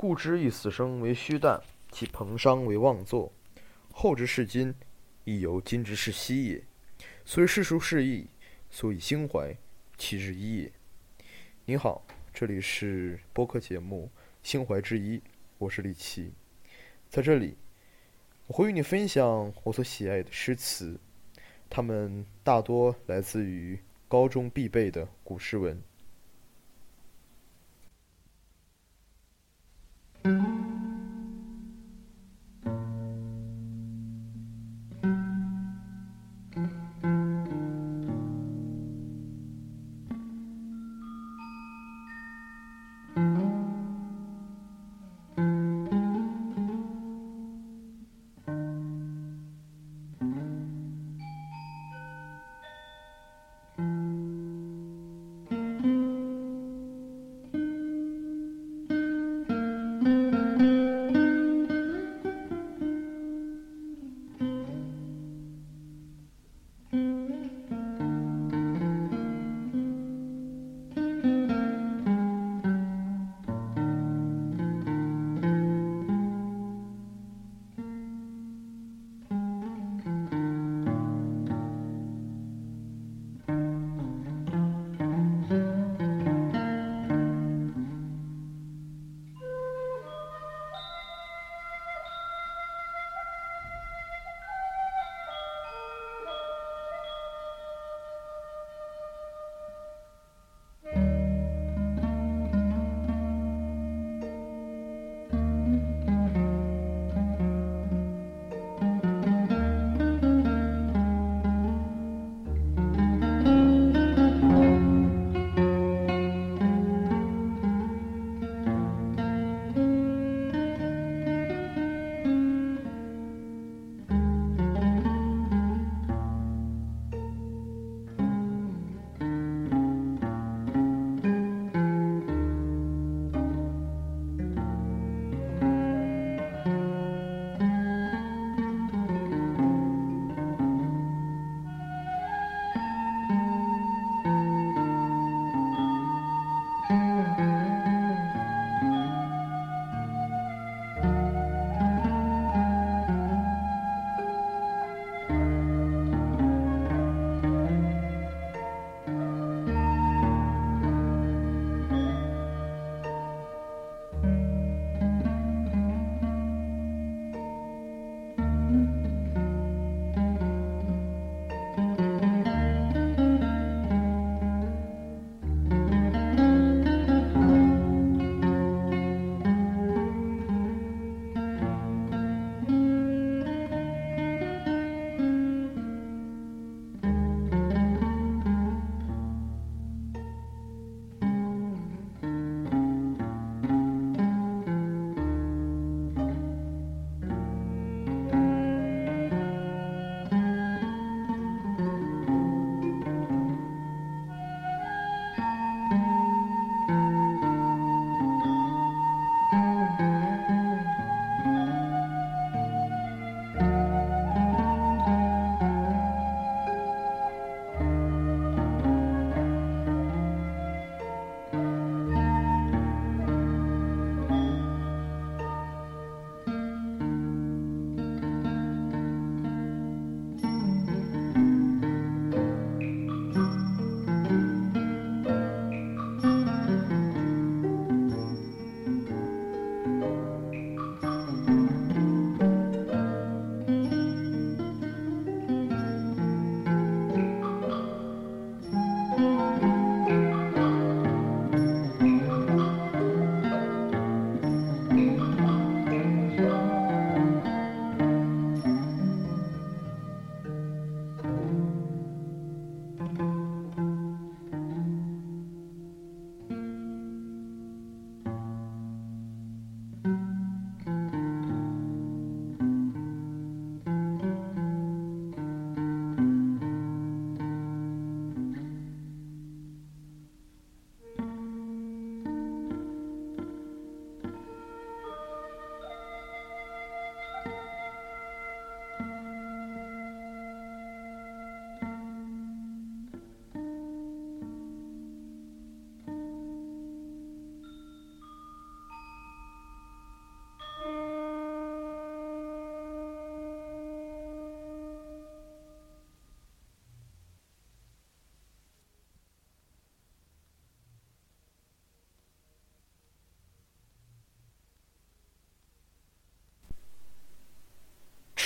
[0.00, 1.62] 故之以死生为虚诞，
[1.92, 3.30] 其彭殇为妄作。
[3.92, 4.74] 后之视今，
[5.24, 6.64] 亦犹今之视昔也。
[7.26, 8.26] 虽世殊事异，
[8.70, 9.54] 所以心怀
[9.98, 10.72] 其日一也。
[11.66, 12.02] 您好，
[12.32, 14.10] 这里是播客节目
[14.42, 15.18] 《心怀之一》，
[15.58, 16.32] 我是李琦。
[17.10, 17.58] 在这里，
[18.46, 20.98] 我会与你分享我所喜爱的诗词，
[21.68, 23.78] 它们大多来自于
[24.08, 25.78] 高中必备的古诗文。
[30.24, 30.49] Mm-hmm.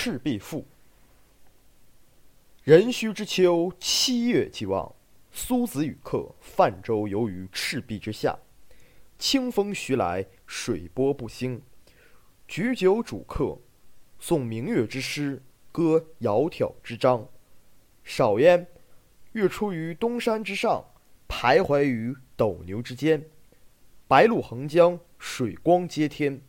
[0.05, 0.61] 赤壁赋》。
[2.65, 4.95] 壬戌之秋，七月既望，
[5.33, 8.39] 苏子与客泛舟游于赤壁之下。
[9.19, 11.63] 清风徐来，水波不兴。
[12.47, 13.59] 举酒属客，
[14.21, 15.43] 诵明月之诗，
[15.73, 17.27] 歌窈窕之章。
[18.03, 18.67] 少焉，
[19.33, 20.85] 月出于东山之上，
[21.27, 23.25] 徘徊于斗牛之间。
[24.07, 26.43] 白露横江，水光接天。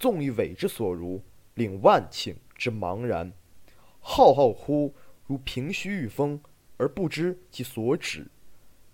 [0.00, 1.22] 纵以尾之所如，
[1.54, 3.32] 领万顷之茫然。
[4.00, 4.94] 浩浩乎
[5.26, 6.40] 如凭虚御风，
[6.76, 8.24] 而不知其所止；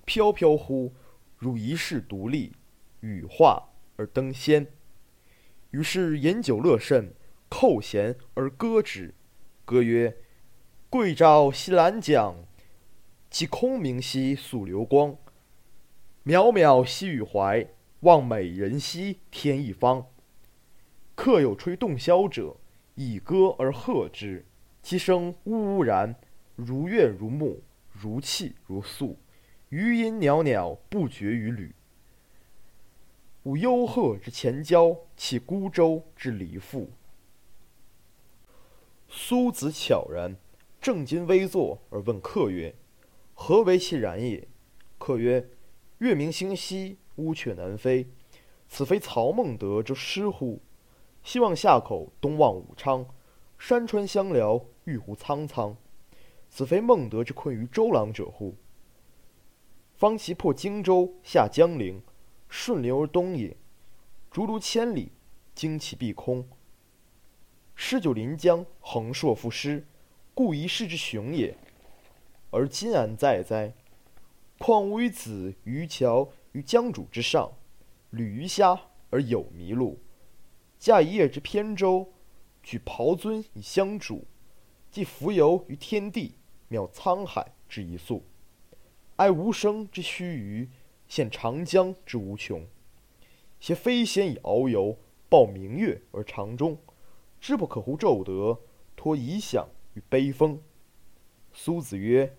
[0.04, 0.94] 飘飘乎
[1.36, 2.52] 如遗世独立，
[3.00, 4.66] 羽化而登仙。
[5.70, 7.14] 于是饮酒乐甚，
[7.48, 9.14] 扣舷而歌之。
[9.64, 10.16] 歌曰
[10.90, 12.36] ：“桂棹兮兰桨，
[13.30, 15.16] 击空明兮溯流光。
[16.24, 17.68] 渺渺兮予怀，
[18.00, 20.06] 望美人兮天一方。
[21.14, 22.56] 客有吹洞箫者，
[22.94, 24.44] 以歌而和之。
[24.82, 26.14] 其声呜呜然，
[26.56, 27.62] 如怨如慕，
[27.92, 29.18] 如泣如诉，
[29.70, 31.74] 余音袅袅，不绝于缕。
[33.44, 36.90] 吾幽壑之潜蛟，泣孤舟之离妇。”
[39.08, 40.36] 苏子悄然，
[40.80, 42.74] 正襟危坐而问客曰
[43.32, 44.46] ：“何为其然也？”
[44.98, 45.48] 客曰
[45.98, 48.06] ：“月明星稀，乌鹊南飞。
[48.68, 50.60] 此非曹孟德之诗乎？
[51.24, 53.06] 西望夏口，东望武昌，
[53.58, 55.74] 山川相辽，郁乎苍苍。
[56.50, 58.54] 此非孟德之困于周郎者乎？
[59.96, 62.02] 方其破荆州，下江陵，
[62.50, 63.56] 顺流而东也。
[64.30, 65.12] 竹卢千里，
[65.56, 66.46] 旌旗蔽空。”
[67.74, 69.86] 诗九临江，横槊赋诗，
[70.34, 71.56] 故一世之雄也。
[72.50, 73.72] 而今安在哉？
[74.58, 77.50] 况吾与子渔樵于江渚之上，
[78.10, 78.78] 侣鱼虾
[79.08, 79.98] 而友麋鹿，
[80.78, 82.12] 驾一叶之扁舟，
[82.62, 84.26] 举匏樽以相属，
[84.90, 86.34] 寄蜉蝣于天地，
[86.70, 88.24] 渺沧海之一粟。
[89.16, 90.68] 哀吾生之须臾，
[91.08, 92.66] 羡长江之无穷。
[93.60, 94.98] 挟飞仙以遨游，
[95.28, 96.76] 抱明月而长终。
[97.40, 98.60] 知不可乎骤得，
[98.96, 100.60] 托遗响于悲风。
[101.52, 102.36] 苏子曰：“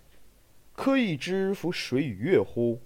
[0.73, 2.81] 客亦知夫水与月乎？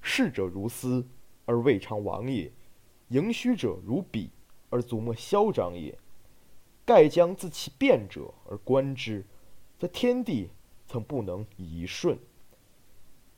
[0.00, 1.06] 逝者如斯，
[1.44, 2.50] 而未尝往也；
[3.08, 4.30] 盈虚者如彼，
[4.74, 5.96] 而足莫消长也。
[6.84, 9.24] 盖将自其变者而观之，
[9.78, 10.50] 则天地
[10.84, 12.16] 曾不能以一瞬；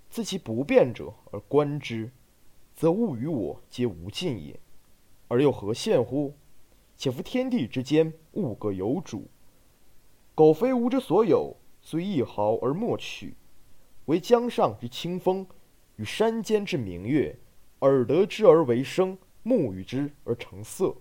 [0.08, 2.10] 自其不变者而观之，
[2.74, 4.58] 则物与我皆无尽也。
[5.28, 6.34] 而又何羡乎？”
[6.96, 9.28] 且夫天地之间，物各有主。
[10.34, 13.36] 苟非吾之所有，虽一毫而莫取。
[14.06, 15.46] 惟江上之清风，
[15.96, 17.38] 与山间之明月，
[17.80, 20.96] 耳得之而为声，目与之而成色。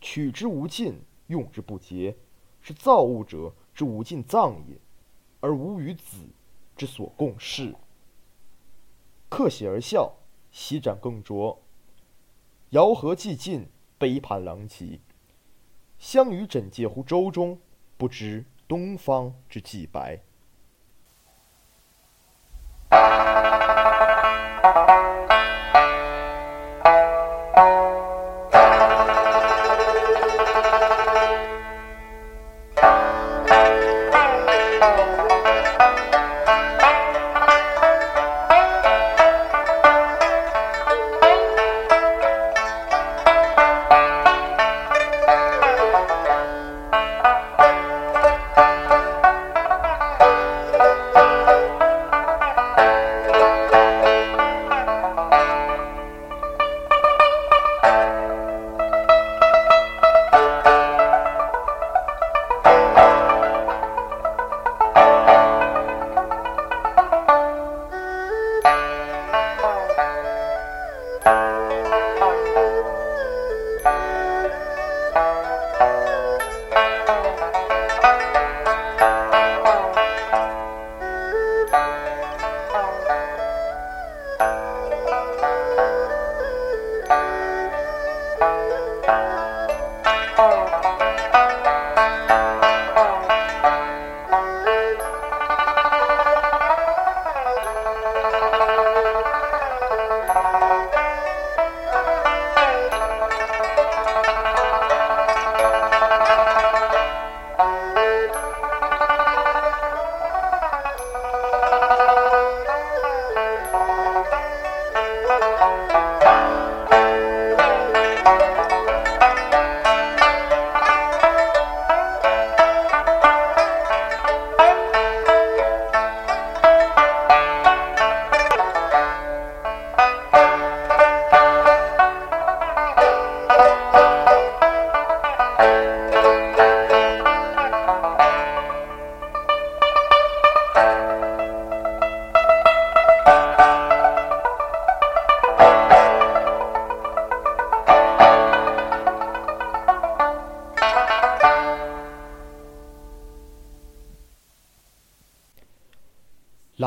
[0.00, 2.16] 取之无尽，用之不竭，
[2.60, 4.78] 是造物者之无尽藏也，
[5.40, 6.26] 而吾与子
[6.76, 7.74] 之所共适。
[9.28, 10.16] 客喜而笑，
[10.50, 11.58] 席盏更酌。
[12.70, 13.68] 肴核既尽，
[13.98, 15.00] 杯盘狼藉。
[15.98, 17.60] 相与枕藉乎舟中，
[17.96, 20.22] 不知东方之既白。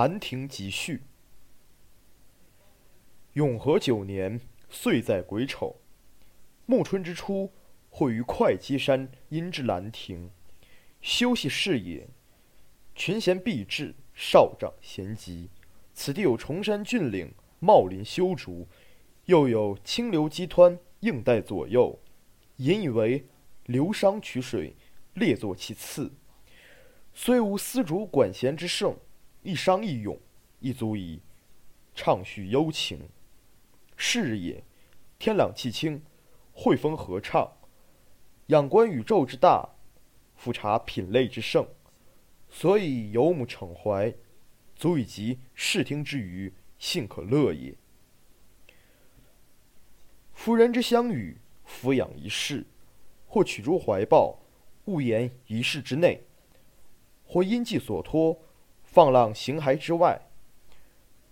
[0.03, 1.03] 兰亭集序。
[3.36, 5.77] 永和九年，岁在癸丑，
[6.65, 7.53] 暮春之初，
[7.89, 10.29] 会于会稽山阴之兰亭，
[11.00, 12.05] 休息视野。
[12.93, 15.50] 群贤毕至，少长咸集。
[15.93, 18.67] 此地有崇山峻岭，茂林修竹，
[19.27, 21.98] 又有清流激湍，映带左右，
[22.57, 23.25] 引以为
[23.67, 24.75] 流觞曲水，
[25.13, 26.12] 列坐其次。
[27.13, 28.98] 虽无丝竹管弦之盛，
[29.44, 30.18] 一觞一咏，
[30.60, 31.22] 亦足以
[31.94, 33.10] 畅叙幽情。
[33.96, 34.64] 是也，
[35.20, 36.02] 天朗气清，
[36.54, 37.52] 惠风和畅，
[38.48, 39.70] 仰观宇宙之大，
[40.36, 41.68] 俯察品类之盛，
[42.50, 44.14] 所以游目骋怀，
[44.76, 47.76] 足以及视听之娱，幸可乐也。
[50.34, 52.66] 夫人之相与，俯仰一世，
[53.28, 54.40] 或取诸怀抱，
[54.86, 56.22] 悟言一室之内；
[57.26, 58.38] 或因寄所托，
[58.94, 60.22] 放浪形骸之外。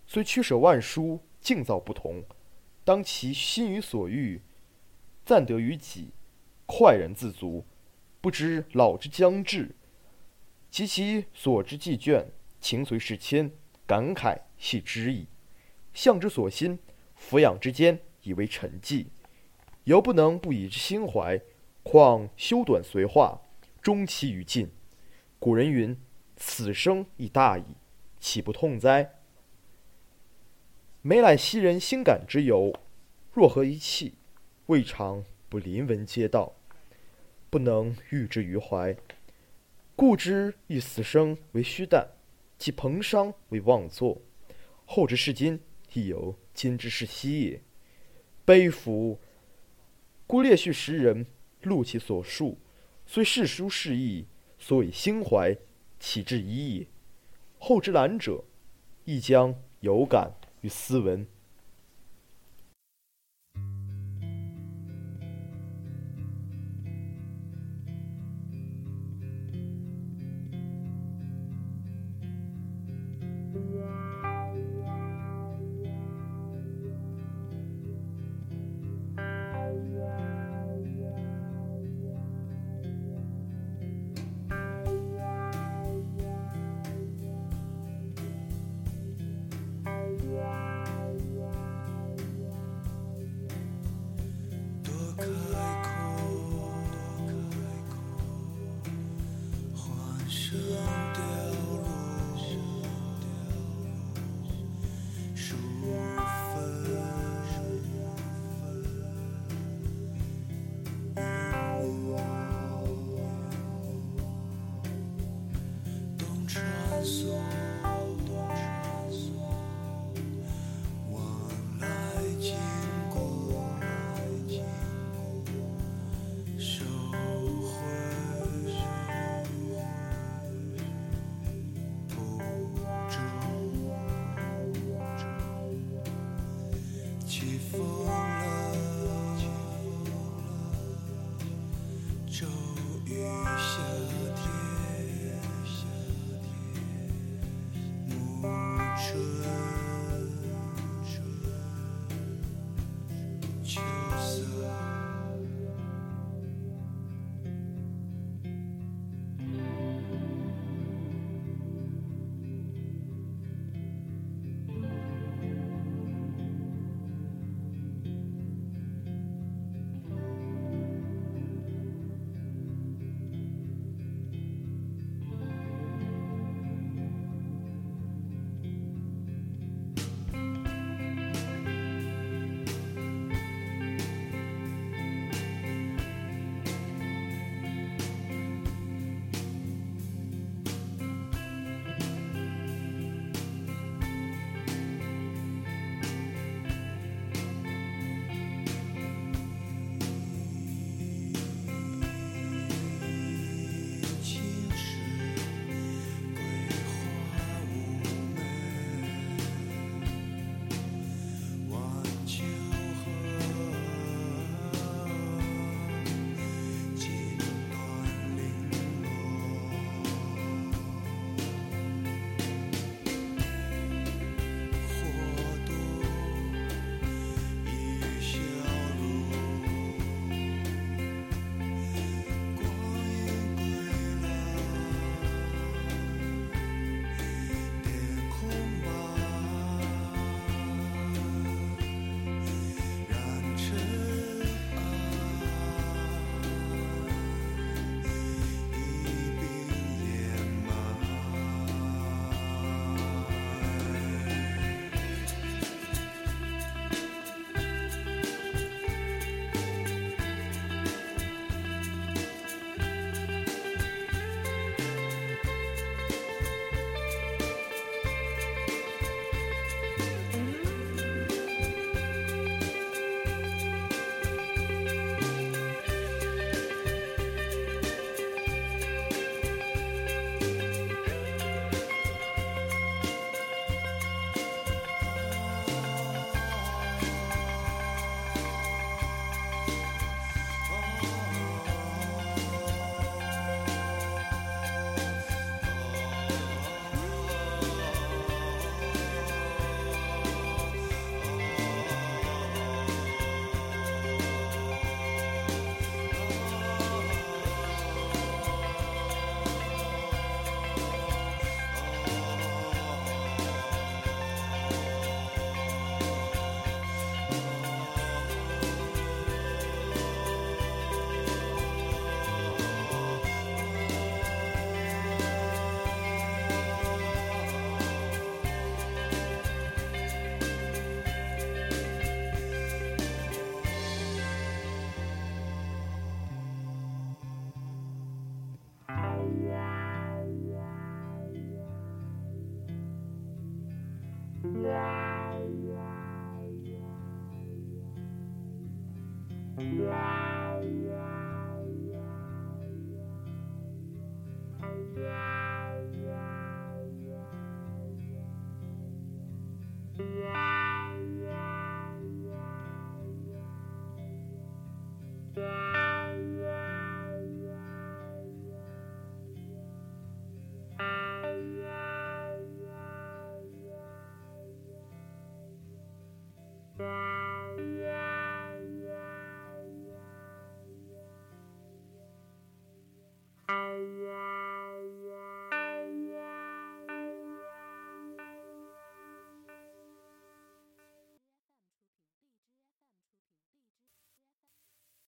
[0.08, 2.24] 虽驱舍万殊，境造不同。
[2.84, 4.41] 当其心于所欲，
[5.24, 6.10] 暂得于己，
[6.65, 7.63] 快然自足，
[8.20, 9.75] 不知老之将至；
[10.72, 12.25] 及其所之既倦，
[12.60, 13.51] 情随事迁，
[13.86, 15.27] 感慨系之矣。
[15.94, 16.80] 向之所欣，
[17.15, 19.06] 俯仰之间，以为沉寂，
[19.84, 21.39] 犹不能不以之心怀。
[21.84, 23.39] 况修短随化，
[23.84, 24.72] 终期于尽。
[25.38, 25.96] 古人云
[26.43, 27.63] ：“此生亦大矣，
[28.19, 29.19] 岂不痛哉？”
[31.03, 32.74] 每览昔人心感之由，
[33.31, 34.15] 若何一气，
[34.65, 36.53] 未尝不临文嗟悼，
[37.51, 38.98] 不能喻之于怀。
[39.95, 42.10] 故之以死生为虚诞，
[42.57, 44.19] 其彭殇为妄作。
[44.86, 45.60] 后之视今，
[45.93, 47.62] 亦犹今之是昔也。
[48.43, 49.19] 悲夫！
[50.25, 51.27] 故列叙时人，
[51.62, 52.57] 录其所述，
[53.05, 54.25] 虽世书事异，
[54.57, 55.55] 所以心怀，
[56.01, 56.88] 岂至一也？
[57.60, 58.43] 后之览者，
[59.05, 60.31] 亦将有感。
[60.62, 61.27] 于斯文。